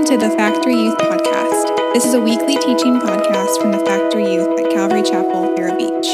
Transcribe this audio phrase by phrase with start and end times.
[0.00, 1.92] Welcome to the Factory Youth Podcast.
[1.92, 6.06] This is a weekly teaching podcast from the Factory Youth at Calvary Chapel, Vero Beach.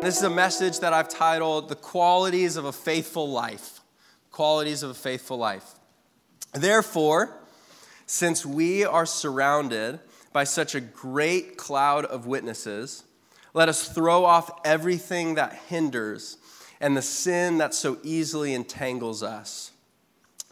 [0.00, 3.80] This is a message that I've titled The Qualities of a Faithful Life.
[4.30, 5.74] Qualities of a Faithful Life.
[6.52, 7.36] Therefore,
[8.06, 9.98] since we are surrounded
[10.32, 13.02] by such a great cloud of witnesses,
[13.54, 16.36] let us throw off everything that hinders
[16.80, 19.72] and the sin that so easily entangles us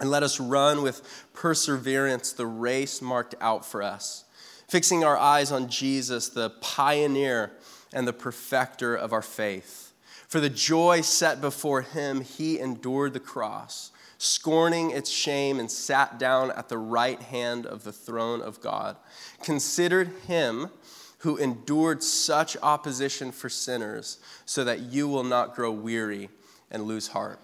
[0.03, 4.25] and let us run with perseverance the race marked out for us,
[4.67, 7.53] fixing our eyes on Jesus, the pioneer
[7.93, 9.93] and the perfecter of our faith.
[10.27, 16.19] For the joy set before him, he endured the cross, scorning its shame, and sat
[16.19, 18.97] down at the right hand of the throne of God.
[19.45, 20.71] Considered him
[21.19, 26.29] who endured such opposition for sinners, so that you will not grow weary
[26.73, 27.39] and lose heart.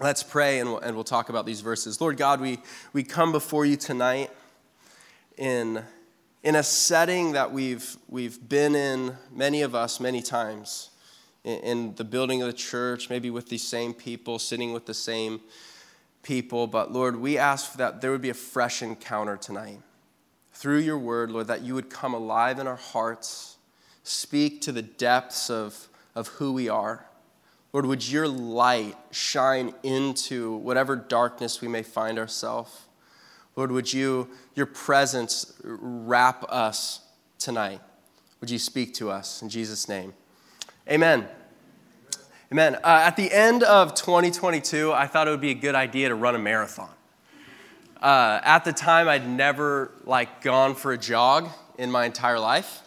[0.00, 2.00] Let's pray and we'll, and we'll talk about these verses.
[2.00, 2.58] Lord God, we,
[2.92, 4.28] we come before you tonight
[5.38, 5.84] in,
[6.42, 10.90] in a setting that we've, we've been in, many of us, many times,
[11.44, 14.94] in, in the building of the church, maybe with these same people, sitting with the
[14.94, 15.40] same
[16.24, 16.66] people.
[16.66, 19.78] But Lord, we ask that there would be a fresh encounter tonight
[20.52, 23.58] through your word, Lord, that you would come alive in our hearts,
[24.02, 27.06] speak to the depths of, of who we are.
[27.74, 32.86] Lord, would your light shine into whatever darkness we may find ourselves?
[33.56, 37.00] Lord, would you, your presence wrap us
[37.36, 37.80] tonight?
[38.40, 40.14] Would you speak to us in Jesus' name?
[40.88, 41.26] Amen.
[42.52, 42.76] Amen.
[42.76, 46.14] Uh, at the end of 2022, I thought it would be a good idea to
[46.14, 46.90] run a marathon.
[48.00, 52.82] Uh, at the time, I'd never like gone for a jog in my entire life.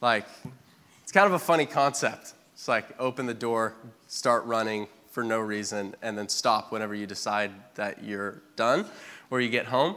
[0.00, 0.24] Like,
[1.02, 2.32] it's kind of a funny concept.
[2.60, 3.72] It's like open the door,
[4.06, 8.84] start running for no reason, and then stop whenever you decide that you're done
[9.30, 9.96] or you get home.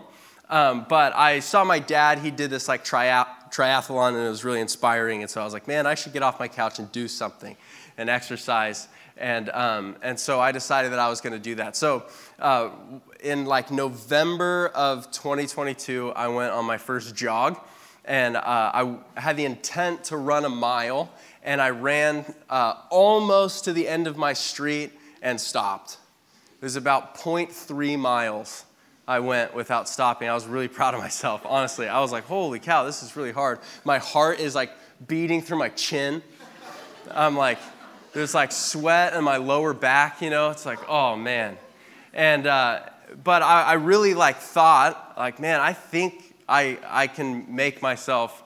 [0.50, 4.62] Um, but I saw my dad, he did this like triathlon, and it was really
[4.62, 5.24] inspiring.
[5.24, 7.58] And so I was like, man, I should get off my couch and do something
[7.98, 8.88] and exercise.
[9.18, 11.76] And, um, and so I decided that I was going to do that.
[11.76, 12.06] So
[12.40, 12.70] uh,
[13.20, 17.60] in like November of 2022, I went on my first jog.
[18.06, 21.10] And uh, I had the intent to run a mile
[21.44, 25.98] and I ran uh, almost to the end of my street and stopped.
[26.60, 28.66] It was about 0.3 miles
[29.06, 30.30] I went without stopping.
[30.30, 31.88] I was really proud of myself, honestly.
[31.88, 33.60] I was like, holy cow, this is really hard.
[33.84, 34.72] My heart is like
[35.08, 36.22] beating through my chin.
[37.12, 37.60] I'm like,
[38.14, 40.52] there's like sweat in my lower back, you know?
[40.52, 41.58] It's like, oh man.
[42.14, 42.82] And, uh,
[43.24, 48.44] but I, I really like thought, like, man, I think I, I can make myself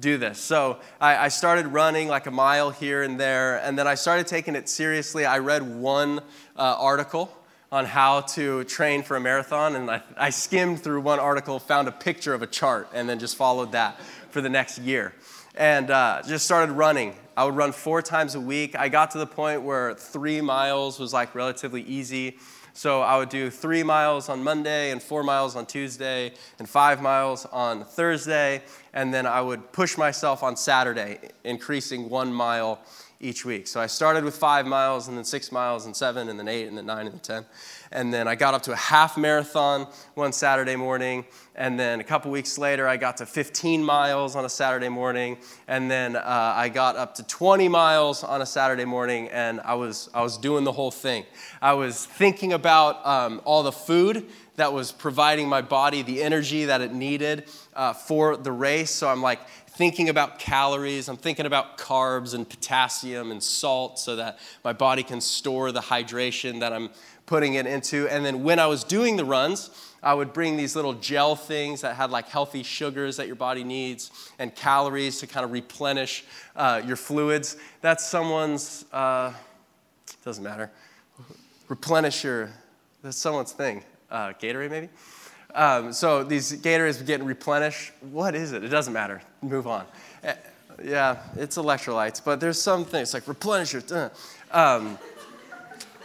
[0.00, 0.38] do this.
[0.38, 4.26] So I, I, started running like a mile here and there, and then I started
[4.26, 5.24] taking it seriously.
[5.24, 6.18] I read one
[6.56, 7.34] uh, article
[7.72, 11.88] on how to train for a marathon, and I, I skimmed through one article, found
[11.88, 13.98] a picture of a chart, and then just followed that
[14.30, 15.14] for the next year.
[15.54, 17.14] And uh, just started running.
[17.34, 18.76] I would run four times a week.
[18.76, 22.38] I got to the point where three miles was like relatively easy.
[22.76, 27.00] So I would do three miles on Monday and four miles on Tuesday and five
[27.00, 28.62] miles on Thursday.
[28.92, 32.78] And then I would push myself on Saturday, increasing one mile
[33.18, 33.66] each week.
[33.66, 36.68] So I started with five miles and then six miles and seven and then eight
[36.68, 37.46] and then nine and then 10.
[37.96, 41.24] And then I got up to a half marathon one Saturday morning.
[41.54, 45.38] And then a couple weeks later, I got to 15 miles on a Saturday morning.
[45.66, 49.28] And then uh, I got up to 20 miles on a Saturday morning.
[49.28, 51.24] And I was, I was doing the whole thing.
[51.62, 54.26] I was thinking about um, all the food
[54.56, 58.90] that was providing my body the energy that it needed uh, for the race.
[58.90, 59.40] So I'm like
[59.76, 65.02] thinking about calories, I'm thinking about carbs and potassium and salt so that my body
[65.02, 66.88] can store the hydration that I'm
[67.26, 68.08] putting it into.
[68.08, 69.70] And then when I was doing the runs,
[70.02, 73.64] I would bring these little gel things that had like healthy sugars that your body
[73.64, 77.56] needs and calories to kind of replenish uh, your fluids.
[77.80, 79.32] That's someone's, uh,
[80.24, 80.70] doesn't matter.
[81.68, 82.50] Replenish your,
[83.02, 83.82] that's someone's thing.
[84.10, 84.88] Uh, Gatorade, maybe?
[85.54, 87.92] Um, so these Gatorades getting replenished.
[88.12, 88.62] What is it?
[88.62, 89.22] It doesn't matter.
[89.42, 89.86] Move on.
[90.22, 90.34] Uh,
[90.84, 93.82] yeah, it's electrolytes, but there's some things like replenish your.
[93.90, 94.08] Uh,
[94.52, 94.98] um,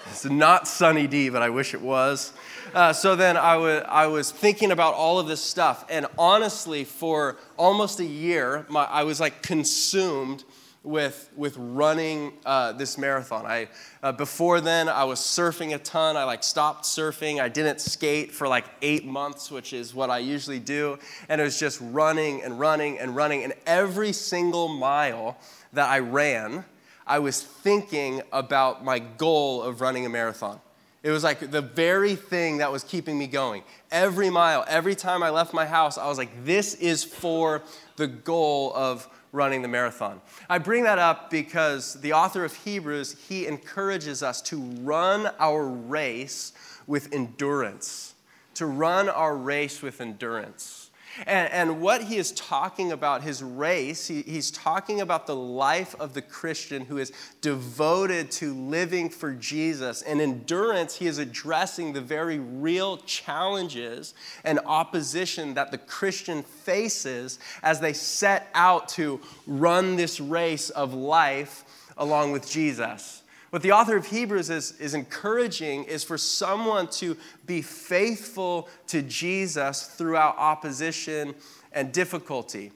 [0.10, 2.34] it's not Sunny D, but I wish it was.
[2.74, 5.86] Uh, so then I, w- I was thinking about all of this stuff.
[5.90, 10.44] And honestly, for almost a year, my, I was like consumed
[10.84, 13.46] with, with running uh, this marathon.
[13.46, 13.68] I,
[14.02, 16.18] uh, before then, I was surfing a ton.
[16.18, 17.40] I like stopped surfing.
[17.40, 20.98] I didn't skate for like eight months, which is what I usually do.
[21.30, 23.44] And it was just running and running and running.
[23.44, 25.38] And every single mile
[25.74, 26.66] that I ran,
[27.12, 30.62] I was thinking about my goal of running a marathon.
[31.04, 33.64] It was like the very thing that was keeping me going.
[33.92, 37.64] Every mile, every time I left my house, I was like, this is for
[37.98, 40.22] the goal of running the marathon.
[40.50, 45.68] I bring that up because the author of Hebrews, he encourages us to run our
[45.68, 46.54] race
[46.88, 48.14] with endurance,
[48.54, 50.91] to run our race with endurance.
[51.26, 55.96] And, and what he is talking about, his race, he, he's talking about the life
[56.00, 57.12] of the Christian who is
[57.42, 60.02] devoted to living for Jesus.
[60.02, 64.14] And endurance, he is addressing the very real challenges
[64.44, 70.94] and opposition that the Christian faces as they set out to run this race of
[70.94, 71.66] life
[71.98, 73.21] along with Jesus.
[73.52, 79.02] What the author of Hebrews is, is encouraging is for someone to be faithful to
[79.02, 81.36] Jesus throughout opposition
[81.74, 82.72] and difficulty.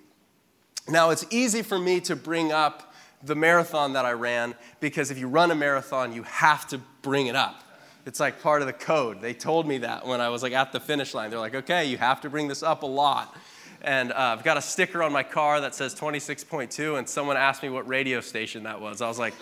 [0.90, 2.94] Now, it's easy for me to bring up
[3.24, 7.28] the marathon that I ran because if you run a marathon, you have to bring
[7.28, 7.64] it up.
[8.06, 9.22] It's like part of the code.
[9.22, 11.30] They told me that when I was like at the finish line.
[11.30, 13.34] They're like, okay, you have to bring this up a lot.
[13.82, 17.64] And uh, I've got a sticker on my car that says 26.2, and someone asked
[17.64, 19.02] me what radio station that was.
[19.02, 19.34] I was like,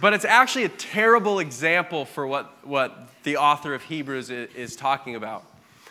[0.00, 4.76] but it's actually a terrible example for what, what the author of Hebrews is, is
[4.76, 5.44] talking about.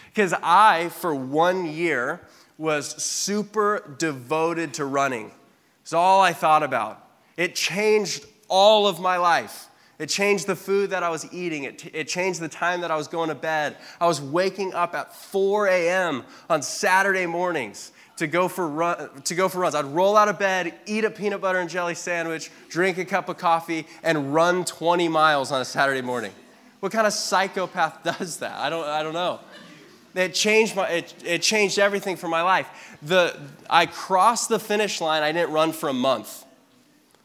[0.09, 2.21] Because I, for one year,
[2.57, 5.31] was super devoted to running.
[5.81, 7.05] It's all I thought about.
[7.35, 9.67] It changed all of my life.
[9.99, 11.63] It changed the food that I was eating.
[11.63, 13.77] It, it changed the time that I was going to bed.
[13.99, 16.23] I was waking up at 4 a.m.
[16.49, 19.75] on Saturday mornings to go for run, to go for runs.
[19.75, 23.29] I'd roll out of bed, eat a peanut butter and jelly sandwich, drink a cup
[23.29, 26.31] of coffee, and run 20 miles on a Saturday morning.
[26.79, 28.53] What kind of psychopath does that?
[28.59, 29.39] I don't, I don't know.
[30.15, 32.97] It changed, my, it, it changed everything for my life.
[33.01, 33.35] The,
[33.67, 35.23] I crossed the finish line.
[35.23, 36.45] I didn't run for a month.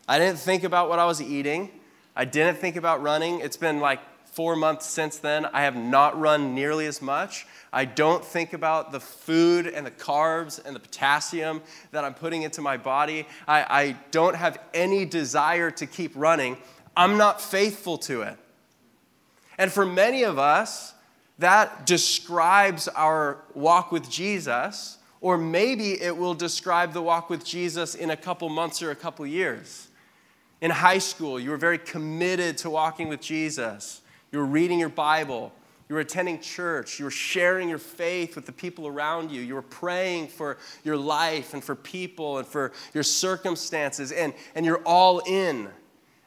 [0.08, 1.70] I didn't think about what I was eating.
[2.17, 3.40] I didn't think about running.
[3.40, 4.00] It's been like
[4.38, 5.46] four months since then.
[5.46, 7.44] I have not run nearly as much.
[7.73, 12.43] I don't think about the food and the carbs and the potassium that I'm putting
[12.43, 13.26] into my body.
[13.49, 16.56] I, I don't have any desire to keep running.
[16.96, 18.37] I'm not faithful to it.
[19.58, 20.94] And for many of us,
[21.40, 27.96] that describes our walk with Jesus, or maybe it will describe the walk with Jesus
[27.96, 29.88] in a couple months or a couple years.
[30.61, 34.00] In high school, you were very committed to walking with Jesus.
[34.33, 35.53] You were reading your Bible.
[35.89, 36.99] You were attending church.
[36.99, 39.41] You were sharing your faith with the people around you.
[39.41, 44.67] You were praying for your life and for people and for your circumstances, and, and
[44.67, 45.69] you're all in.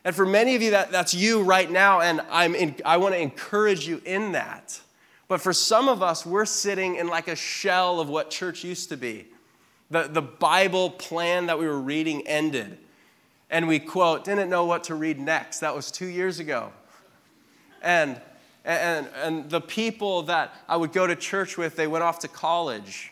[0.04, 3.14] And for many of you, that, that's you right now, and I'm in, I want
[3.14, 4.82] to encourage you in that.
[5.28, 8.90] But for some of us, we're sitting in like a shell of what church used
[8.90, 9.28] to be.
[9.92, 12.80] The, the Bible plan that we were reading ended.
[13.50, 15.60] And we, quote, didn't know what to read next.
[15.60, 16.72] That was two years ago.
[17.82, 18.22] And
[18.64, 22.28] and, and the people that I would go to church with, they went off to
[22.28, 23.12] college.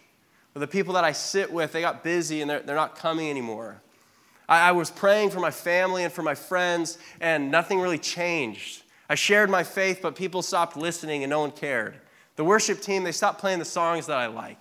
[0.55, 3.29] Or the people that I sit with, they got busy and they're, they're not coming
[3.29, 3.81] anymore.
[4.47, 8.83] I, I was praying for my family and for my friends, and nothing really changed.
[9.09, 11.95] I shared my faith, but people stopped listening and no one cared.
[12.35, 14.59] The worship team, they stopped playing the songs that I like.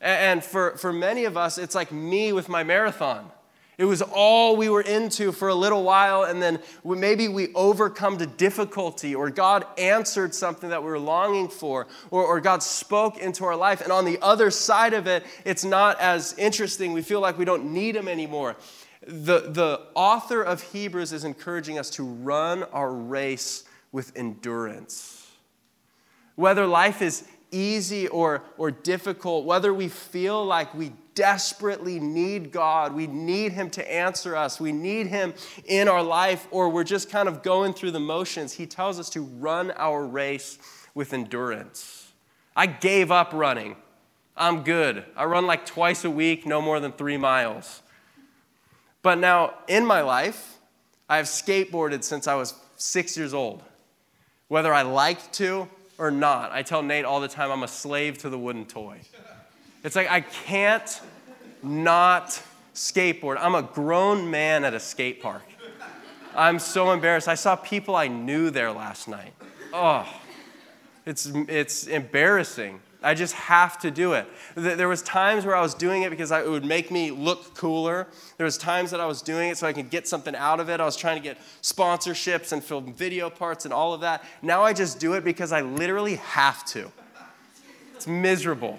[0.00, 3.30] And for, for many of us, it's like me with my marathon.
[3.80, 8.18] It was all we were into for a little while, and then maybe we overcome
[8.18, 13.16] the difficulty, or God answered something that we were longing for, or, or God spoke
[13.16, 13.80] into our life.
[13.80, 16.92] And on the other side of it, it's not as interesting.
[16.92, 18.56] We feel like we don't need Him anymore.
[19.06, 25.26] The, the author of Hebrews is encouraging us to run our race with endurance.
[26.34, 32.94] Whether life is easy or, or difficult, whether we feel like we desperately need God,
[32.94, 37.10] we need Him to answer us, we need Him in our life, or we're just
[37.10, 40.58] kind of going through the motions, He tells us to run our race
[40.94, 42.12] with endurance.
[42.56, 43.76] I gave up running.
[44.36, 45.04] I'm good.
[45.16, 47.82] I run like twice a week, no more than three miles.
[49.02, 50.58] But now, in my life,
[51.08, 53.62] I have skateboarded since I was six years old.
[54.48, 55.68] Whether I liked to
[56.00, 56.50] or not.
[56.50, 59.00] I tell Nate all the time I'm a slave to the wooden toy.
[59.82, 61.00] It's like I can't
[61.62, 62.42] not
[62.74, 63.36] skateboard.
[63.38, 65.42] I'm a grown man at a skate park.
[66.34, 67.28] I'm so embarrassed.
[67.28, 69.32] I saw people I knew there last night.
[69.72, 70.06] Oh,
[71.04, 72.80] it's, it's embarrassing.
[73.02, 74.26] I just have to do it.
[74.54, 78.06] There was times where I was doing it because it would make me look cooler.
[78.36, 80.68] There was times that I was doing it so I could get something out of
[80.68, 80.80] it.
[80.80, 84.22] I was trying to get sponsorships and film video parts and all of that.
[84.42, 86.92] Now I just do it because I literally have to.
[87.94, 88.78] It's miserable.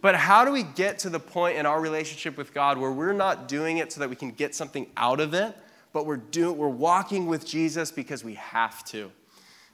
[0.00, 3.12] But how do we get to the point in our relationship with God where we're
[3.12, 5.56] not doing it so that we can get something out of it,
[5.92, 9.10] but we're, do, we're walking with Jesus because we have to?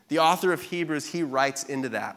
[0.08, 2.16] The author of Hebrews, he writes into that.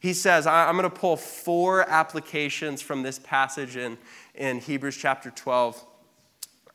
[0.00, 3.98] He says, I'm going to pull four applications from this passage in,
[4.34, 5.84] in Hebrews chapter 12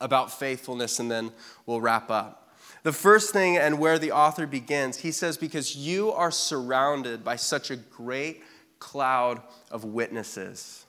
[0.01, 1.31] about faithfulness, and then
[1.65, 2.53] we'll wrap up.
[2.83, 7.37] The first thing, and where the author begins, he says, Because you are surrounded by
[7.37, 8.43] such a great
[8.83, 10.85] cloud of witnesses.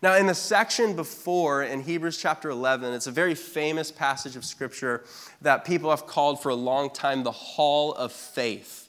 [0.00, 4.44] Now, in the section before, in Hebrews chapter 11, it's a very famous passage of
[4.44, 5.04] scripture
[5.42, 8.88] that people have called for a long time the Hall of Faith.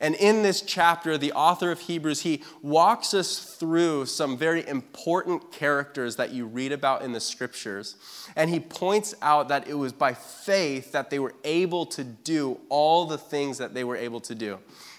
[0.00, 5.50] And in this chapter, the author of Hebrews, he walks us through some very important
[5.50, 7.96] characters that you read about in the scriptures.
[8.36, 12.60] And he points out that it was by faith that they were able to do
[12.68, 14.58] all the things that they were able to do.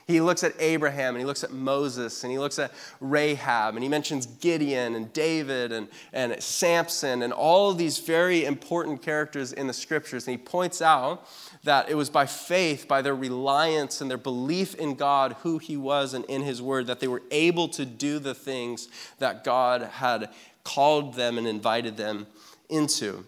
[0.10, 3.84] He looks at Abraham and he looks at Moses and he looks at Rahab and
[3.84, 9.54] he mentions Gideon and David and, and Samson and all of these very important characters
[9.54, 10.26] in the scriptures.
[10.26, 11.28] And he points out
[11.64, 15.78] that it was by faith, by their reliance and their belief in God, who He
[15.78, 18.88] was, and in His Word, that they were able to do the things
[19.20, 20.32] that God had
[20.64, 22.26] called them and invited them
[22.68, 23.26] into.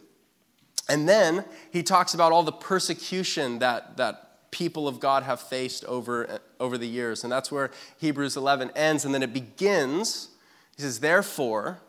[0.90, 5.84] And then he talks about all the persecution that, that people of God have faced
[5.86, 7.24] over, over the years.
[7.24, 9.05] And that's where Hebrews 11 ends.
[9.05, 10.29] And then it begins.
[10.75, 11.79] He says, Therefore,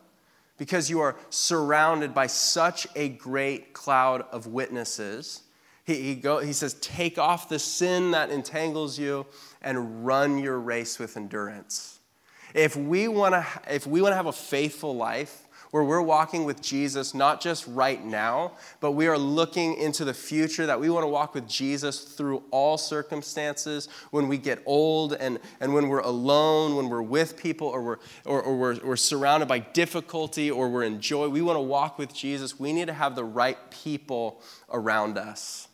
[0.57, 5.41] because you are surrounded by such a great cloud of witnesses,
[5.85, 9.25] he, he, go, he says, Take off the sin that entangles you
[9.61, 11.99] and run your race with endurance.
[12.53, 16.43] If we want to if we want to have a faithful life, where we're walking
[16.43, 20.87] with Jesus, not just right now, but we are looking into the future, that we
[20.87, 25.87] want to walk with Jesus through all circumstances, when we get old and, and when
[25.87, 30.51] we're alone, when we're with people, or, we're, or, or we're, we're surrounded by difficulty,
[30.51, 31.27] or we're in joy.
[31.27, 32.59] We want to walk with Jesus.
[32.59, 35.69] We need to have the right people around us.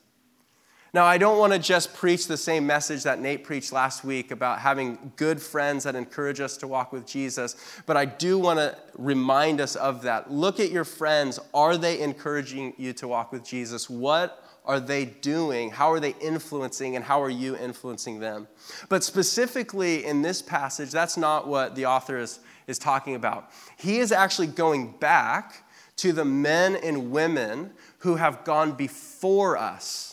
[0.91, 4.31] Now, I don't want to just preach the same message that Nate preached last week
[4.31, 7.55] about having good friends that encourage us to walk with Jesus,
[7.85, 10.31] but I do want to remind us of that.
[10.31, 11.39] Look at your friends.
[11.53, 13.87] Are they encouraging you to walk with Jesus?
[13.87, 15.69] What are they doing?
[15.69, 18.47] How are they influencing, and how are you influencing them?
[18.87, 23.51] But specifically in this passage, that's not what the author is, is talking about.
[23.77, 25.65] He is actually going back
[25.97, 30.08] to the men and women who have gone before us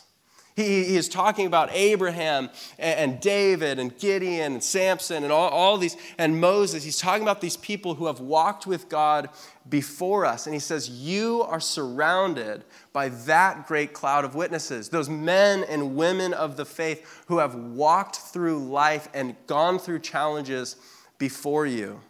[0.56, 2.48] he, he is talking about Abraham
[2.78, 6.82] and, and, David and Gideon and Samson and all, all these, and Moses.
[6.82, 9.28] He's talking about these people who have walked with God
[9.68, 10.46] before us.
[10.46, 15.94] And he says, You are surrounded by that great cloud of witnesses, those men and
[15.94, 20.76] women of the faith who have walked through life and gone through challenges
[21.18, 22.00] before you.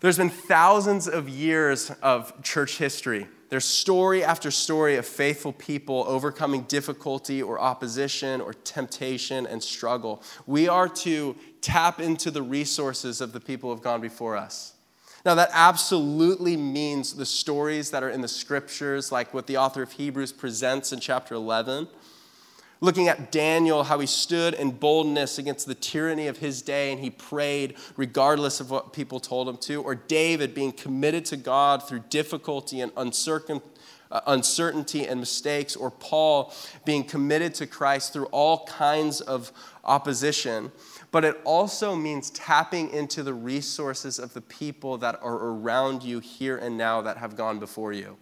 [0.00, 6.04] There's been thousands of years of church history there's story after story of faithful people
[6.08, 10.22] overcoming difficulty or opposition or temptation and struggle.
[10.46, 14.74] We are to tap into the resources of the people who have gone before us.
[15.24, 19.82] Now, that absolutely means the stories that are in the scriptures, like what the author
[19.82, 21.88] of Hebrews presents in chapter 11
[22.80, 27.00] Looking at Daniel, how he stood in boldness against the tyranny of his day and
[27.00, 29.82] he prayed regardless of what people told him to.
[29.82, 35.74] Or David being committed to God through difficulty and uh, uncertainty and mistakes.
[35.74, 36.52] Or Paul
[36.84, 39.52] being committed to Christ through all kinds of
[39.82, 40.70] opposition.
[41.10, 46.20] But it also means tapping into the resources of the people that are around you
[46.20, 48.18] here and now that have gone before you.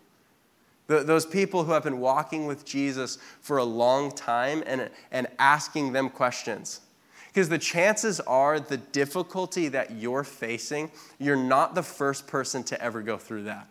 [0.87, 5.93] Those people who have been walking with Jesus for a long time and, and asking
[5.93, 6.81] them questions.
[7.29, 12.81] Because the chances are the difficulty that you're facing, you're not the first person to
[12.81, 13.67] ever go through that.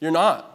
[0.00, 0.52] You're not.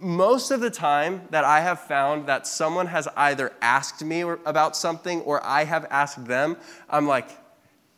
[0.00, 4.76] Most of the time that I have found that someone has either asked me about
[4.76, 6.56] something or I have asked them,
[6.88, 7.28] I'm like,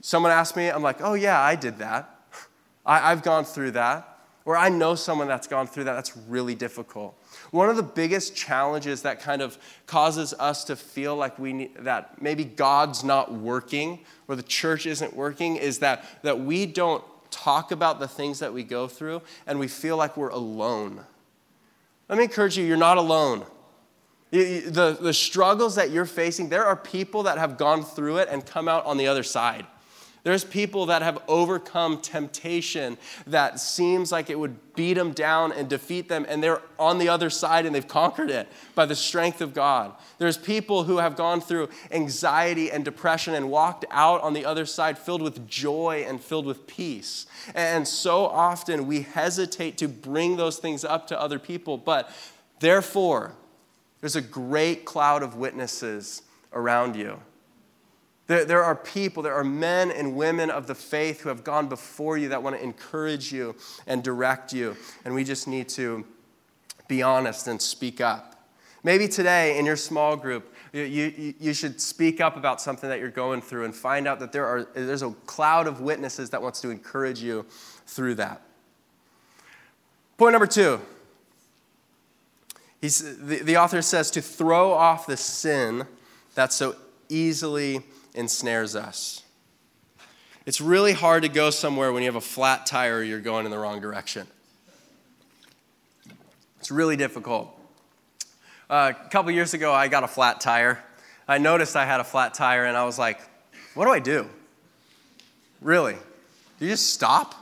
[0.00, 2.08] someone asked me, I'm like, oh yeah, I did that.
[2.86, 4.11] I, have gone through that
[4.44, 7.16] or I know someone that's gone through that, that's really difficult.
[7.50, 9.56] One of the biggest challenges that kind of
[9.86, 14.86] causes us to feel like we need, that maybe God's not working or the church
[14.86, 19.22] isn't working is that, that we don't talk about the things that we go through
[19.46, 21.04] and we feel like we're alone.
[22.08, 23.46] Let me encourage you, you're not alone.
[24.30, 28.44] The, the struggles that you're facing, there are people that have gone through it and
[28.44, 29.66] come out on the other side.
[30.24, 35.68] There's people that have overcome temptation that seems like it would beat them down and
[35.68, 39.40] defeat them, and they're on the other side and they've conquered it by the strength
[39.40, 39.92] of God.
[40.18, 44.64] There's people who have gone through anxiety and depression and walked out on the other
[44.64, 47.26] side filled with joy and filled with peace.
[47.54, 52.10] And so often we hesitate to bring those things up to other people, but
[52.60, 53.34] therefore,
[54.00, 57.20] there's a great cloud of witnesses around you.
[58.32, 61.68] There, there are people, there are men and women of the faith who have gone
[61.68, 63.54] before you that want to encourage you
[63.86, 64.74] and direct you.
[65.04, 66.06] And we just need to
[66.88, 68.48] be honest and speak up.
[68.82, 73.00] Maybe today in your small group, you, you, you, should speak up about something that
[73.00, 76.40] you're going through and find out that there are, there's a cloud of witnesses that
[76.40, 77.44] wants to encourage you
[77.86, 78.40] through that.
[80.16, 80.80] Point number two.
[82.80, 85.84] He's, the, the author says to throw off the sin
[86.34, 86.76] that so
[87.10, 87.82] easily
[88.14, 89.22] ensnares us.
[90.44, 93.44] It's really hard to go somewhere when you have a flat tire or you're going
[93.44, 94.26] in the wrong direction.
[96.58, 97.58] It's really difficult.
[98.68, 100.82] Uh, a couple years ago, I got a flat tire.
[101.28, 103.20] I noticed I had a flat tire and I was like,
[103.74, 104.28] what do I do?
[105.60, 105.94] Really?
[106.58, 107.34] Do you just stop?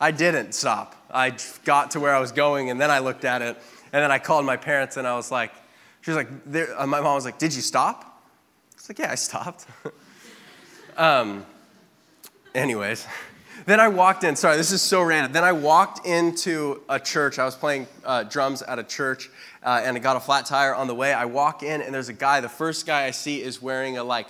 [0.00, 0.96] I didn't stop.
[1.10, 3.56] I got to where I was going and then I looked at it
[3.92, 5.52] and then I called my parents and I was like,
[6.00, 6.28] she was like,
[6.76, 8.22] uh, my mom was like, did you stop?
[8.72, 9.66] I was like, yeah, I stopped.
[10.96, 11.44] Um,
[12.54, 13.06] anyways,
[13.66, 14.36] then I walked in.
[14.36, 15.32] Sorry, this is so random.
[15.32, 17.38] Then I walked into a church.
[17.38, 19.30] I was playing uh, drums at a church,
[19.62, 21.12] uh, and I got a flat tire on the way.
[21.12, 22.40] I walk in, and there's a guy.
[22.40, 24.28] The first guy I see is wearing a like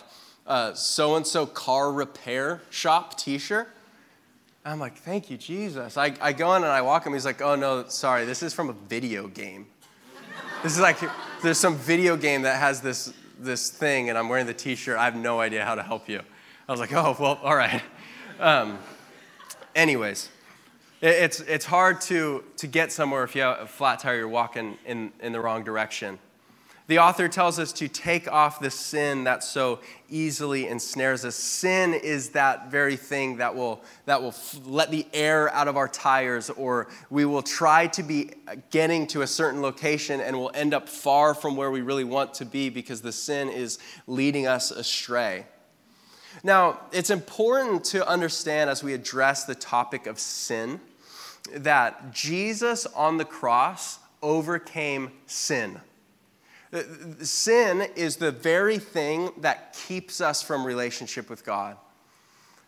[0.75, 3.69] so and so car repair shop T-shirt.
[4.64, 5.97] I'm like, thank you, Jesus.
[5.97, 7.14] I, I go in and I walk him.
[7.14, 9.67] He's like, oh no, sorry, this is from a video game.
[10.62, 10.99] This is like,
[11.43, 14.99] there's some video game that has this this thing, and I'm wearing the T-shirt.
[14.99, 16.21] I have no idea how to help you.
[16.71, 17.83] I was like, oh, well, all right.
[18.39, 18.79] Um,
[19.75, 20.29] anyways,
[21.03, 24.79] it's, it's hard to, to get somewhere if you have a flat tire, you're walking
[24.87, 26.21] in, in the wrong direction.
[26.87, 31.35] The author tells us to take off the sin that so easily ensnares us.
[31.35, 34.35] Sin is that very thing that will, that will
[34.65, 38.31] let the air out of our tires, or we will try to be
[38.71, 42.33] getting to a certain location and we'll end up far from where we really want
[42.35, 45.47] to be because the sin is leading us astray.
[46.43, 50.80] Now, it's important to understand as we address the topic of sin
[51.54, 55.80] that Jesus on the cross overcame sin.
[57.21, 61.76] Sin is the very thing that keeps us from relationship with God.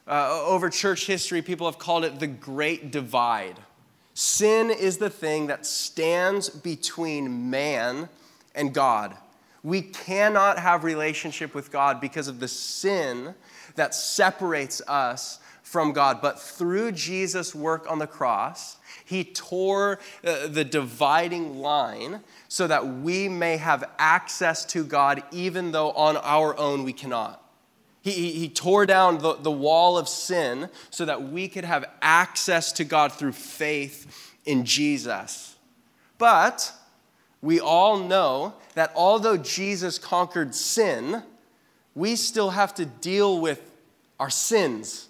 [0.09, 3.57] Uh, over church history, people have called it the great divide.
[4.15, 8.09] Sin is the thing that stands between man
[8.55, 9.17] and God.
[9.63, 13.35] We cannot have relationship with God because of the sin
[13.77, 16.21] that separates us from God.
[16.21, 22.87] But through Jesus' work on the cross, he tore uh, the dividing line so that
[22.87, 27.39] we may have access to God even though on our own we cannot.
[28.03, 32.73] He, he, tore down the, the wall of sin so that we could have access
[32.73, 35.55] to God through faith in Jesus.
[36.19, 36.73] But
[37.41, 41.23] we all know that although Jesus conquered sin,
[41.95, 43.61] we still have to deal with
[44.19, 45.09] our sins.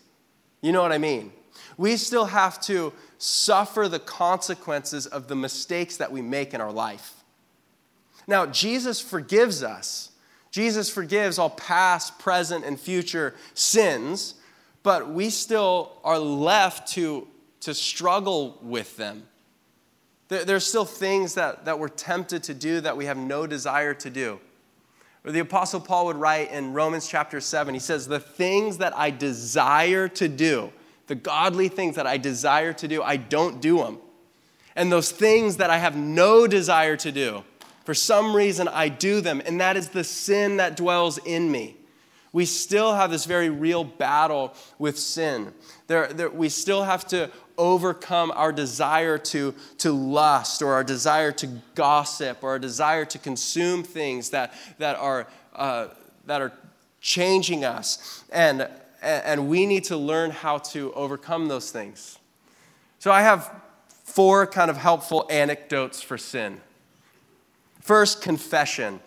[0.60, 1.32] You know what I mean?
[1.76, 6.72] We still have to suffer the consequences of the mistakes that we make in our
[6.72, 7.14] life.
[8.26, 10.10] Now, Jesus forgives us.
[10.50, 14.34] Jesus forgives all past, present, and future sins,
[14.82, 17.26] but we still are left to,
[17.60, 19.24] to struggle with them.
[20.28, 23.94] There, there's still things that, that we're tempted to do that we have no desire
[23.94, 24.40] to do.
[25.24, 28.96] Or the Apostle Paul would write in Romans chapter 7, he says, The things that
[28.96, 30.72] I desire to do,
[31.06, 33.98] the godly things that I desire to do, I don't do them.
[34.74, 37.44] And those things that I have no desire to do,
[37.84, 41.76] for some reason I do them, and that is the sin that dwells in me.
[42.32, 45.52] We still have this very real battle with sin.
[45.86, 51.30] There, there, we still have to overcome our desire to, to lust or our desire
[51.32, 55.88] to gossip or our desire to consume things that, that, are, uh,
[56.24, 56.52] that are
[57.02, 58.24] changing us.
[58.32, 58.66] And,
[59.02, 62.18] and we need to learn how to overcome those things.
[62.98, 63.52] So I have
[64.04, 66.60] four kind of helpful anecdotes for sin.
[67.80, 69.00] First, confession.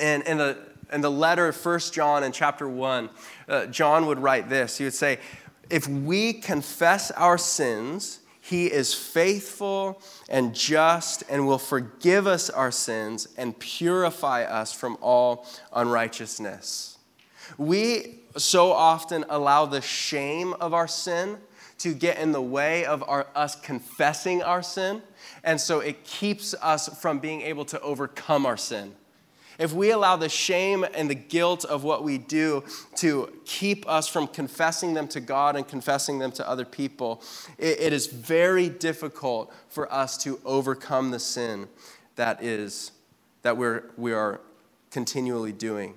[0.00, 0.56] And in the,
[0.92, 3.10] in the letter of 1 John in chapter 1,
[3.48, 4.78] uh, John would write this.
[4.78, 5.18] He would say,
[5.68, 12.72] if we confess our sins, he is faithful and just and will forgive us our
[12.72, 16.98] sins and purify us from all unrighteousness.
[17.58, 21.38] We so often allow the shame of our sin
[21.78, 25.02] to get in the way of our, us confessing our sin.
[25.44, 28.94] And so it keeps us from being able to overcome our sin.
[29.60, 32.64] If we allow the shame and the guilt of what we do
[32.96, 37.22] to keep us from confessing them to God and confessing them to other people,
[37.58, 41.68] it, it is very difficult for us to overcome the sin
[42.16, 42.92] that is
[43.42, 44.40] that we're, we are
[44.90, 45.94] continually doing.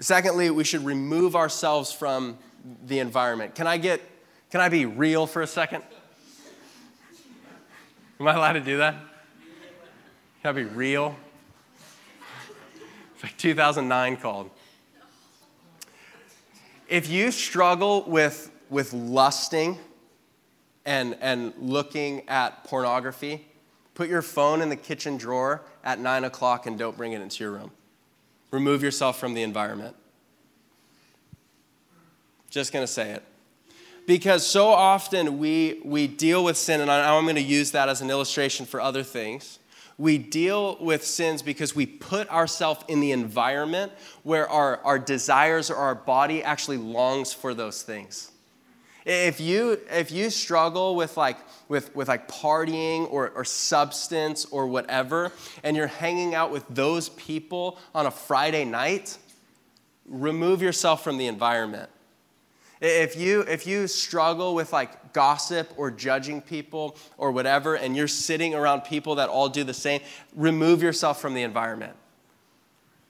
[0.00, 2.38] Secondly, we should remove ourselves from
[2.86, 3.54] the environment.
[3.54, 4.02] Can I get
[4.50, 5.82] can I be real for a second?
[8.18, 8.94] Am I allowed to do that?
[10.42, 11.16] Can I be real?
[13.22, 14.48] It's like 2009 called.
[16.88, 19.76] If you struggle with, with lusting
[20.86, 23.44] and, and looking at pornography,
[23.94, 27.42] put your phone in the kitchen drawer at 9 o'clock and don't bring it into
[27.42, 27.72] your room.
[28.52, 29.96] Remove yourself from the environment.
[32.50, 33.24] Just gonna say it.
[34.06, 38.10] Because so often we, we deal with sin, and I'm gonna use that as an
[38.10, 39.58] illustration for other things
[39.98, 45.70] we deal with sins because we put ourselves in the environment where our, our desires
[45.70, 48.30] or our body actually longs for those things.
[49.04, 54.68] If you, if you struggle with like, with, with like partying or, or substance or
[54.68, 55.32] whatever,
[55.64, 59.18] and you're hanging out with those people on a Friday night,
[60.06, 61.90] remove yourself from the environment.
[62.80, 68.08] If you, if you struggle with like gossip or judging people or whatever, and you're
[68.08, 70.00] sitting around people that all do the same,
[70.34, 71.94] remove yourself from the environment.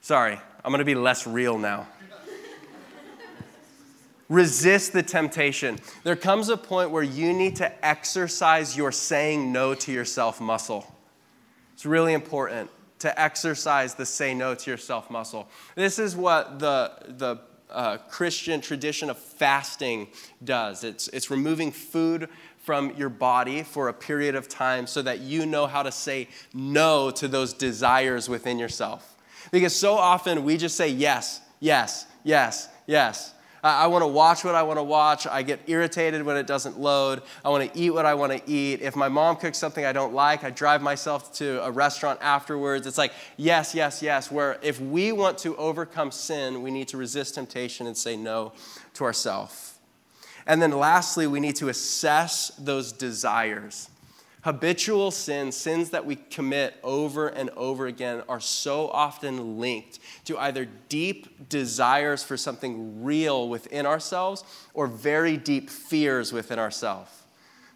[0.01, 1.87] Sorry, I'm gonna be less real now.
[4.27, 5.79] Resist the temptation.
[6.03, 10.95] There comes a point where you need to exercise your saying no to yourself muscle.
[11.73, 15.47] It's really important to exercise the say no to yourself muscle.
[15.73, 17.37] This is what the, the
[17.69, 20.07] uh, Christian tradition of fasting
[20.43, 20.83] does.
[20.83, 25.45] It's, it's removing food from your body for a period of time so that you
[25.45, 29.15] know how to say no to those desires within yourself.
[29.51, 33.33] Because so often we just say yes, yes, yes, yes.
[33.63, 35.27] I want to watch what I want to watch.
[35.27, 37.21] I get irritated when it doesn't load.
[37.43, 38.81] I want to eat what I want to eat.
[38.81, 42.87] If my mom cooks something I don't like, I drive myself to a restaurant afterwards.
[42.87, 44.31] It's like, yes, yes, yes.
[44.31, 48.53] Where if we want to overcome sin, we need to resist temptation and say no
[48.93, 49.75] to ourselves.
[50.47, 53.89] And then lastly, we need to assess those desires.
[54.41, 60.37] Habitual sins, sins that we commit over and over again, are so often linked to
[60.37, 67.11] either deep desires for something real within ourselves or very deep fears within ourselves.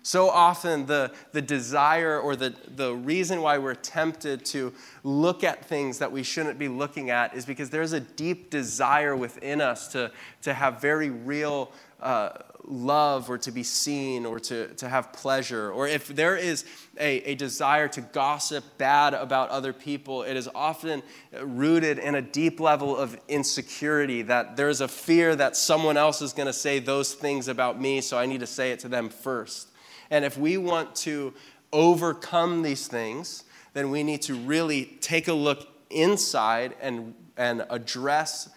[0.06, 4.74] So often, the, the desire or the, the reason why we're tempted to
[5.04, 9.16] look at things that we shouldn't be looking at is because there's a deep desire
[9.16, 11.72] within us to, to have very real
[12.02, 12.32] uh,
[12.66, 16.66] love or to be seen or to, to have pleasure, or if there is
[16.98, 21.04] a, a desire to gossip bad about other people, it is often
[21.42, 26.34] rooted in a deep level of insecurity that there's a fear that someone else is
[26.34, 29.10] going to say those things about me, so I need to say it to them
[29.10, 29.70] first.
[30.10, 31.34] And if we want to
[31.72, 38.50] overcome these things, then we need to really take a look inside and, and address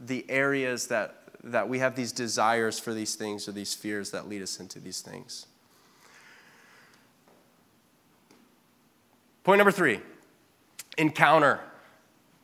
[0.00, 4.28] the areas that that we have these desires for these things or these fears that
[4.28, 5.46] lead us into these things.
[9.44, 10.00] Point number three
[10.98, 11.60] encounter.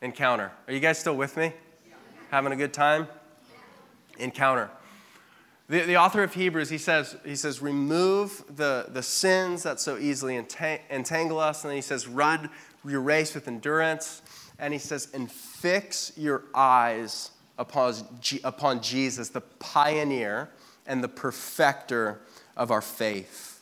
[0.01, 0.51] Encounter.
[0.67, 1.53] Are you guys still with me?
[2.29, 3.07] Having a good time?
[4.19, 4.69] Encounter.
[5.69, 9.97] The, the author of Hebrews, he says, he says, remove the, the sins that so
[9.97, 11.63] easily entangle us.
[11.63, 12.49] And then he says, run
[12.85, 14.21] your race with endurance.
[14.59, 17.95] And he says, and fix your eyes upon,
[18.43, 20.49] upon Jesus, the pioneer
[20.85, 22.21] and the perfecter
[22.55, 23.57] of our faith.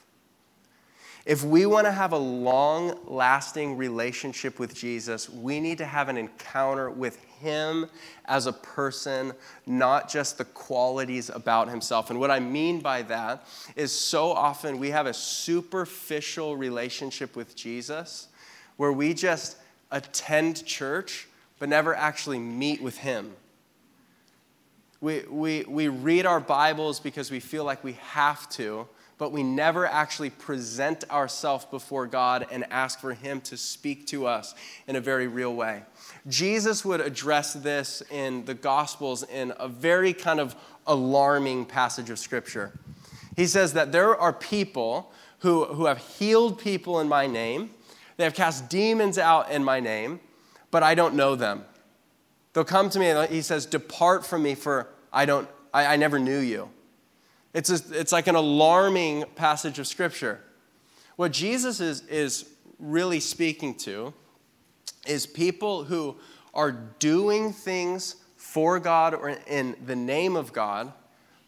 [1.25, 6.07] If we want to have a long lasting relationship with Jesus, we need to have
[6.07, 7.87] an encounter with Him
[8.25, 9.33] as a person,
[9.65, 12.11] not just the qualities about Himself.
[12.11, 17.55] And what I mean by that is so often we have a superficial relationship with
[17.55, 18.27] Jesus
[18.77, 19.57] where we just
[19.89, 21.27] attend church
[21.57, 23.33] but never actually meet with Him.
[25.05, 28.87] We, we, we read our Bibles because we feel like we have to,
[29.19, 34.25] but we never actually present ourselves before God and ask for Him to speak to
[34.25, 34.55] us
[34.87, 35.83] in a very real way.
[36.27, 40.55] Jesus would address this in the Gospels in a very kind of
[40.87, 42.73] alarming passage of Scripture.
[43.35, 47.69] He says that there are people who, who have healed people in my name,
[48.17, 50.19] they have cast demons out in my name,
[50.71, 51.63] but I don't know them.
[52.53, 55.95] They'll come to me and he says, Depart from me, for I don't, I, I
[55.95, 56.69] never knew you.
[57.53, 60.41] It's, a, it's like an alarming passage of scripture.
[61.15, 64.13] What Jesus is, is really speaking to
[65.07, 66.17] is people who
[66.53, 70.91] are doing things for God or in the name of God,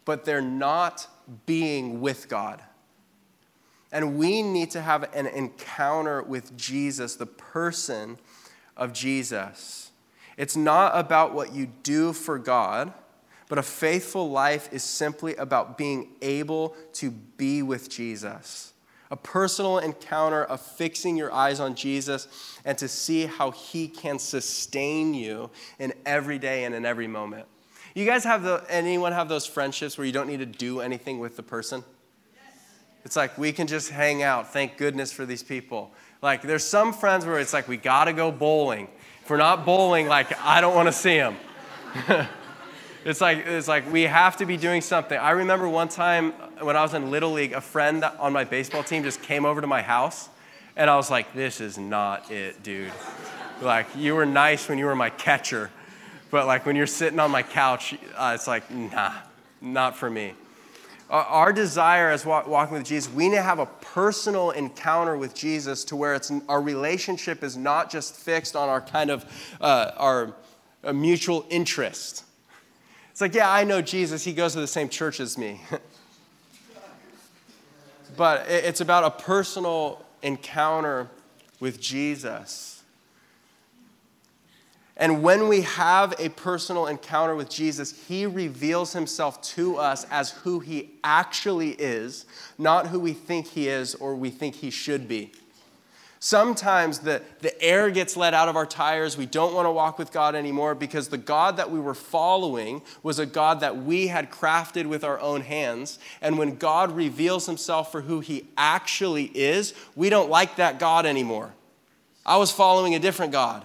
[0.06, 1.06] but they're not
[1.44, 2.62] being with God.
[3.92, 8.18] And we need to have an encounter with Jesus, the person
[8.76, 9.90] of Jesus.
[10.38, 12.92] It's not about what you do for God,
[13.48, 18.72] but a faithful life is simply about being able to be with Jesus.
[19.10, 22.28] A personal encounter of fixing your eyes on Jesus
[22.64, 27.46] and to see how he can sustain you in every day and in every moment.
[27.94, 31.18] You guys have the anyone have those friendships where you don't need to do anything
[31.18, 31.82] with the person?
[33.04, 34.52] It's like we can just hang out.
[34.52, 35.90] Thank goodness for these people.
[36.20, 38.88] Like there's some friends where it's like we got to go bowling.
[39.22, 41.36] If we're not bowling, like I don't want to see them.
[43.04, 45.18] it's like it's like we have to be doing something.
[45.18, 48.82] I remember one time when I was in little league, a friend on my baseball
[48.82, 50.28] team just came over to my house,
[50.76, 52.92] and I was like, "This is not it, dude."
[53.60, 55.70] like you were nice when you were my catcher,
[56.30, 59.12] but like when you're sitting on my couch, uh, it's like, nah,
[59.60, 60.34] not for me.
[61.10, 65.82] Our desire as walking with Jesus, we need to have a personal encounter with Jesus
[65.84, 69.24] to where it's, our relationship is not just fixed on our kind of
[69.58, 70.34] uh, our
[70.92, 72.24] mutual interest.
[73.18, 74.22] It's like, yeah, I know Jesus.
[74.22, 75.60] He goes to the same church as me.
[78.16, 81.08] but it's about a personal encounter
[81.58, 82.84] with Jesus.
[84.96, 90.30] And when we have a personal encounter with Jesus, he reveals himself to us as
[90.30, 92.24] who he actually is,
[92.56, 95.32] not who we think he is or we think he should be.
[96.20, 99.16] Sometimes the, the air gets let out of our tires.
[99.16, 102.82] We don't want to walk with God anymore because the God that we were following
[103.04, 105.98] was a God that we had crafted with our own hands.
[106.20, 111.06] And when God reveals himself for who he actually is, we don't like that God
[111.06, 111.54] anymore.
[112.26, 113.64] I was following a different God.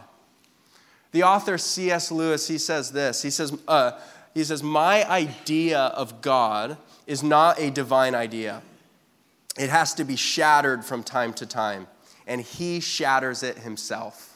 [1.12, 2.12] The author C.S.
[2.12, 3.22] Lewis, he says this.
[3.22, 4.00] He says, uh,
[4.34, 8.62] he says, My idea of God is not a divine idea.
[9.58, 11.88] It has to be shattered from time to time,
[12.28, 14.30] and he shatters it himself.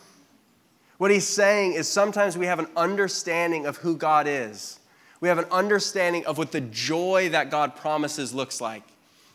[0.98, 4.80] What he's saying is sometimes we have an understanding of who God is.
[5.20, 8.84] We have an understanding of what the joy that God promises looks like.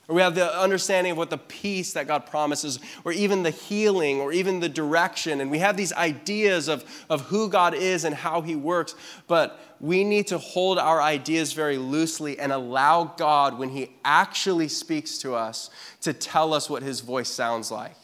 [0.09, 3.51] Or we have the understanding of what the peace that God promises, or even the
[3.51, 5.41] healing, or even the direction.
[5.41, 8.97] And we have these ideas of, of who God is and how He works.
[9.29, 14.69] But we need to hold our ideas very loosely and allow God, when He actually
[14.69, 17.95] speaks to us, to tell us what His voice sounds like.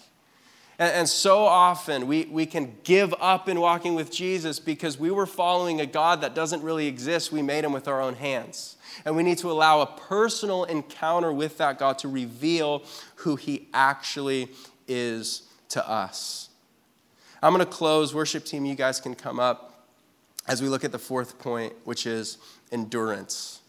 [0.79, 5.11] And, and so often we, we can give up in walking with Jesus because we
[5.11, 7.33] were following a God that doesn't really exist.
[7.33, 8.77] We made Him with our own hands.
[9.05, 12.85] And we need to allow a personal encounter with that God to reveal
[13.17, 14.49] who He actually
[14.87, 16.49] is to us.
[17.43, 18.15] I'm going to close.
[18.15, 19.87] Worship team, you guys can come up
[20.49, 22.39] as we look at the fourth point, which is
[22.73, 23.61] endurance.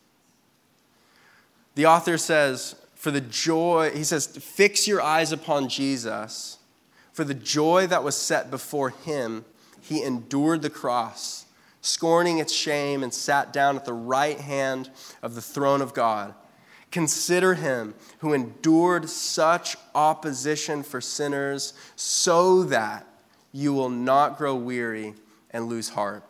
[1.76, 6.59] The author says, For the joy, he says, fix your eyes upon Jesus.
[7.20, 9.44] For the joy that was set before him,
[9.82, 11.48] he endured the cross
[11.82, 14.90] scorning its shame, and sat down at the right hand
[15.22, 16.34] of the throne of God.
[16.92, 23.06] Consider him who endured such opposition for sinners, so that
[23.52, 25.14] you will not grow weary
[25.52, 26.24] and lose heart.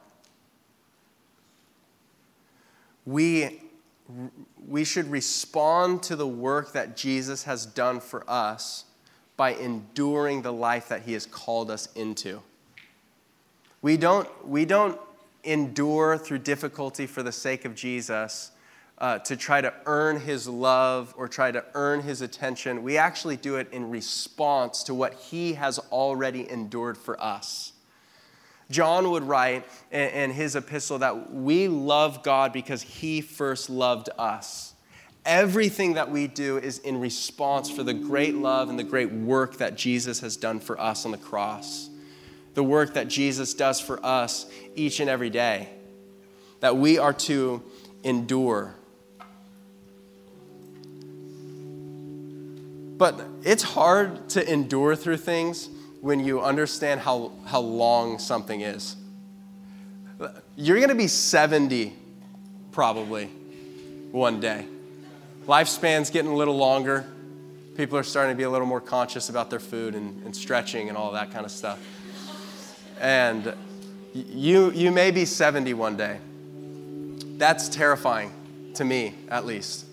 [3.05, 3.61] We,
[4.67, 8.85] we should respond to the work that Jesus has done for us
[9.39, 12.41] by enduring the life that he has called us into.
[13.81, 14.99] We don't, we don't
[15.45, 18.51] endure through difficulty for the sake of Jesus,
[18.97, 22.83] uh, to try to earn his love or try to earn his attention.
[22.83, 27.71] We actually do it in response to what he has already endured for us.
[28.69, 34.73] John would write in his epistle that we love God because he first loved us.
[35.25, 39.57] Everything that we do is in response for the great love and the great work
[39.57, 41.89] that Jesus has done for us on the cross
[42.59, 45.69] the work that Jesus does for us each and every day,
[46.59, 47.63] that we are to
[48.03, 48.75] endure.
[52.97, 55.69] But it's hard to endure through things
[56.01, 58.97] when you understand how, how long something is.
[60.57, 61.95] You're going to be 70
[62.73, 63.27] probably
[64.11, 64.65] one day.
[65.49, 67.07] Lifespan's getting a little longer.
[67.75, 70.89] People are starting to be a little more conscious about their food and, and stretching
[70.89, 71.79] and all that kind of stuff.
[72.99, 73.51] And
[74.13, 76.19] You, you may be 70 one day.
[77.39, 78.31] That's terrifying
[78.75, 79.87] to me, at least.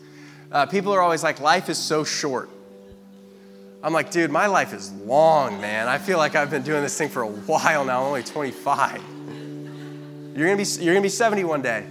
[0.53, 2.51] Uh, people are always like, life is so short.
[3.83, 5.88] I'm like, dude, my life is long, man.
[5.88, 8.01] I feel like I've been doing this thing for a while now.
[8.01, 9.03] I'm only 25.
[10.37, 11.87] You're gonna be, you're gonna be 70 one day.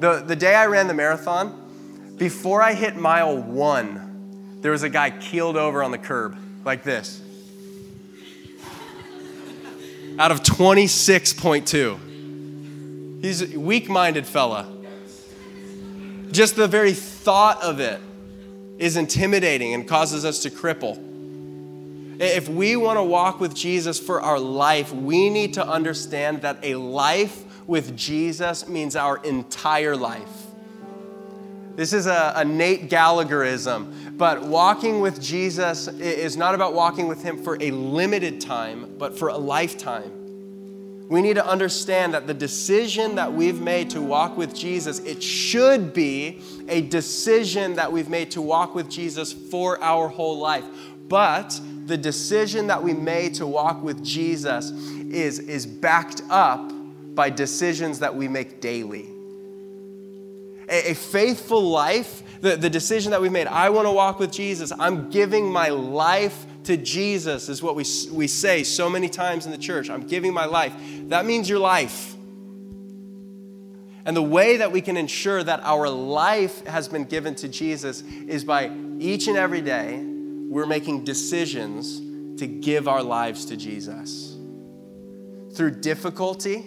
[0.00, 1.59] The, the day I ran the marathon,
[2.20, 6.84] before I hit mile one, there was a guy keeled over on the curb like
[6.84, 7.22] this.
[10.18, 13.22] Out of 26.2.
[13.22, 14.70] He's a weak minded fella.
[16.30, 17.98] Just the very thought of it
[18.76, 20.98] is intimidating and causes us to cripple.
[22.20, 26.58] If we want to walk with Jesus for our life, we need to understand that
[26.62, 30.49] a life with Jesus means our entire life.
[31.80, 37.22] This is a, a Nate Gallagherism, but walking with Jesus is not about walking with
[37.22, 41.08] Him for a limited time, but for a lifetime.
[41.08, 45.22] We need to understand that the decision that we've made to walk with Jesus, it
[45.22, 50.66] should be a decision that we've made to walk with Jesus for our whole life.
[51.08, 56.74] But the decision that we made to walk with Jesus is, is backed up
[57.14, 59.08] by decisions that we make daily.
[60.70, 64.32] A, a faithful life, the, the decision that we've made, I want to walk with
[64.32, 69.46] Jesus, I'm giving my life to Jesus, is what we, we say so many times
[69.46, 69.90] in the church.
[69.90, 70.72] I'm giving my life.
[71.08, 72.14] That means your life.
[74.04, 78.02] And the way that we can ensure that our life has been given to Jesus
[78.02, 82.00] is by each and every day we're making decisions
[82.40, 84.36] to give our lives to Jesus.
[85.54, 86.64] Through difficulty,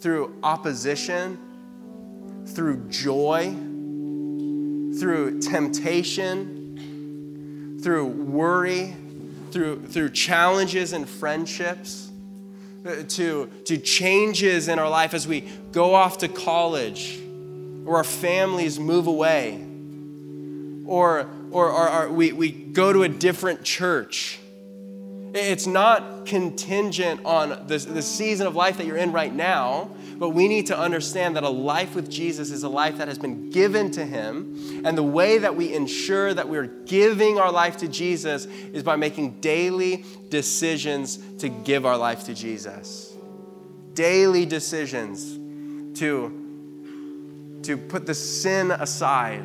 [0.00, 1.38] through opposition,
[2.54, 3.54] through joy,
[4.98, 6.58] through temptation,
[7.82, 8.94] through worry,
[9.50, 12.10] through, through challenges and friendships,
[12.86, 17.18] uh, to, to changes in our life as we go off to college
[17.86, 19.64] or our families move away
[20.86, 24.40] or or, or, or we, we go to a different church.
[25.34, 30.30] It's not contingent on the, the season of life that you're in right now, but
[30.30, 33.50] we need to understand that a life with Jesus is a life that has been
[33.50, 34.82] given to Him.
[34.84, 38.96] And the way that we ensure that we're giving our life to Jesus is by
[38.96, 43.14] making daily decisions to give our life to Jesus.
[43.94, 45.38] Daily decisions
[45.98, 49.44] to, to put the sin aside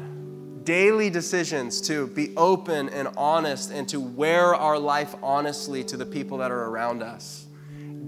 [0.67, 6.06] daily decisions to be open and honest and to wear our life honestly to the
[6.06, 7.47] people that are around us.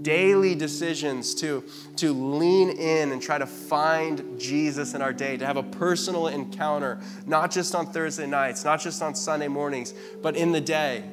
[0.02, 1.64] Daily decisions to,
[1.96, 6.28] to lean in and try to find Jesus in our day, to have a personal
[6.28, 11.04] encounter, not just on Thursday nights, not just on Sunday mornings, but in the day,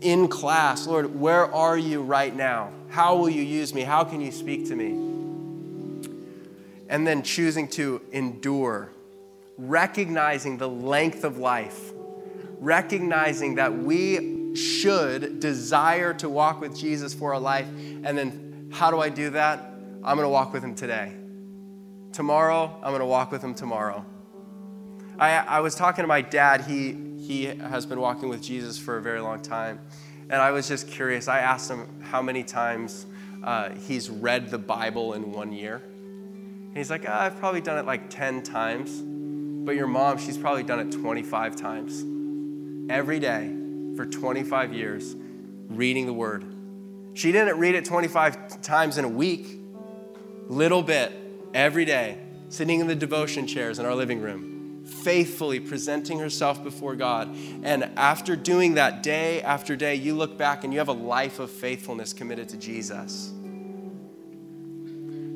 [0.00, 0.86] in class.
[0.86, 2.70] Lord, where are you right now?
[2.90, 3.82] How will you use me?
[3.82, 4.90] How can you speak to me?
[6.88, 8.90] And then choosing to endure
[9.56, 11.92] recognizing the length of life,
[12.58, 17.66] recognizing that we should desire to walk with Jesus for our life.
[17.68, 19.58] And then, how do I do that?
[20.04, 21.12] I'm going to walk with him today.
[22.12, 24.04] Tomorrow, I'm going to walk with him tomorrow.
[25.18, 26.62] I, I was talking to my dad.
[26.62, 29.80] He, he has been walking with Jesus for a very long time.
[30.30, 31.28] And I was just curious.
[31.28, 33.06] I asked him how many times
[33.42, 35.76] uh, he's read the Bible in one year.
[35.76, 39.00] And he's like, oh, I've probably done it like 10 times.
[39.66, 42.04] But your mom, she's probably done it 25 times.
[42.90, 43.63] Every day
[43.96, 45.14] for 25 years,
[45.68, 46.44] reading the word.
[47.14, 49.58] She didn't read it 25 times in a week,
[50.48, 51.12] little bit,
[51.54, 56.96] every day, sitting in the devotion chairs in our living room, faithfully presenting herself before
[56.96, 57.34] God.
[57.62, 61.38] And after doing that day after day, you look back and you have a life
[61.38, 63.32] of faithfulness committed to Jesus.